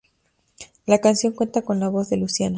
[0.87, 2.49] La canción cuenta con la voz de Luciana.